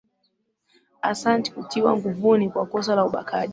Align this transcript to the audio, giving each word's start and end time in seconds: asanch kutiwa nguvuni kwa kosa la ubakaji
asanch 1.09 1.47
kutiwa 1.53 1.93
nguvuni 1.97 2.49
kwa 2.49 2.65
kosa 2.71 2.95
la 2.95 3.05
ubakaji 3.05 3.49